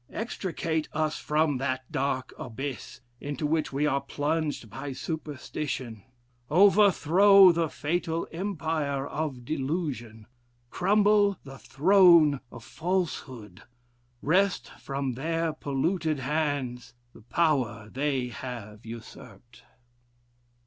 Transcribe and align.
Extricate 0.11 0.89
us 0.93 1.19
from 1.19 1.57
that 1.59 1.91
dark 1.91 2.33
abyss 2.39 3.01
into 3.19 3.45
which 3.45 3.71
we 3.71 3.85
are 3.85 4.01
plunged 4.01 4.67
by 4.67 4.93
superstition, 4.93 6.01
overthrow 6.49 7.51
the 7.51 7.69
fatal 7.69 8.27
empire 8.31 9.05
of 9.05 9.45
delusion, 9.45 10.25
crumble 10.71 11.37
the 11.43 11.59
throne 11.59 12.39
of 12.51 12.63
falsehood, 12.63 13.61
wrest 14.23 14.71
from 14.79 15.11
their 15.13 15.53
polluted 15.53 16.17
hands 16.17 16.95
the 17.13 17.21
power 17.21 17.87
they 17.93 18.29
have 18.29 18.83
usurped." 18.83 19.61